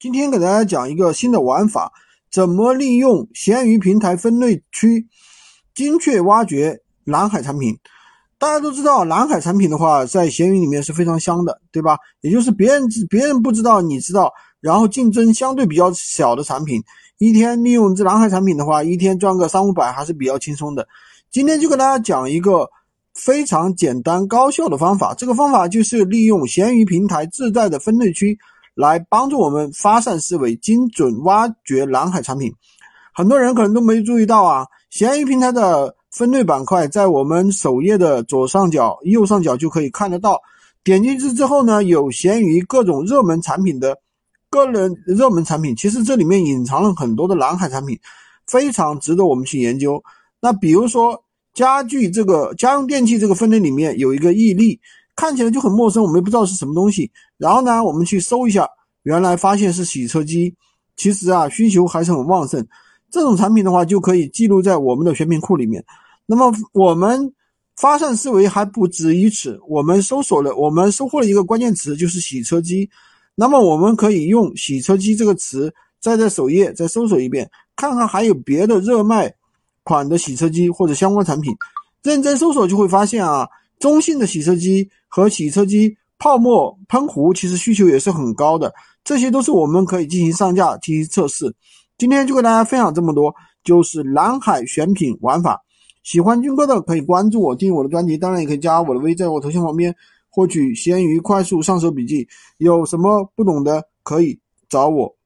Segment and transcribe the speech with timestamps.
[0.00, 1.92] 今天给大家讲一个新的玩法，
[2.30, 5.08] 怎么利用闲鱼平台分类区
[5.74, 7.76] 精确挖掘蓝海产品。
[8.38, 11.98] 大家都知道，蓝海产品的话，在闲鱼里面是非常香的，对吧？
[12.20, 16.80] 也就是别人别人不知道，你知道，然后竞争相对比较小的产品，
[17.18, 20.86] 一天利用这蓝海产品的话，一天赚个三五百还是比较轻松的。
[21.28, 22.70] 今天就跟大家讲一个
[23.14, 28.38] 非常简单高效的方法，这个方法就是利用闲鱼平台自带的分类区。
[28.78, 32.54] 来帮助我们发散思维，精准挖掘蓝海产品。
[33.12, 40.40] 很多人可能都没注意到啊，闲鱼平台的分类板块在我们首页的左上角、右上角就可以看得到。
[40.84, 43.98] 点进去之后呢，有闲鱼各种热门产品的
[44.48, 47.98] 个人热门产品，其实这里面隐藏了很多的蓝海产品，
[48.46, 50.00] 非常值得我们去研究。
[50.40, 54.78] 那比如说家具这个家用电器这个分类里面有一个毅力。
[55.18, 57.10] 看起来就很陌生，我们也不知道是什么东西。
[57.38, 58.64] 然后呢，我们去搜一下，
[59.02, 60.54] 原来发现是洗车机。
[60.96, 62.64] 其实啊，需求还是很旺盛。
[63.10, 65.84] 这种产品的话，就可以记录在我们的选品库里面。
[66.24, 67.32] 那么我们
[67.74, 72.88] 发散思维还不止于此，我们搜索了，我们收获了一个关键词，就是洗车机。
[73.34, 79.34] 那么我们可以用洗车机这个词，再在首页再搜索一遍，看看还有别的热卖
[79.82, 81.52] 款的洗车机或者相关产品。
[82.04, 83.48] 认真搜索就会发现啊。
[83.78, 88.72] 中性的洗车机和洗车机泡沫喷壶，其实需求也是很高的，
[89.04, 91.54] 这些都是我们可以进行上架进行测试。
[91.96, 95.60] 今天就跟大家分享这么多，就是蓝海选品玩法。
[96.04, 99.94] 喜欢军哥的可以关注我，订阅我的专辑，当然也可以加我的微，在我头像旁边
[100.30, 102.26] 获取闲鱼快速上手笔记。
[102.58, 105.17] 有什么不懂的可以找我。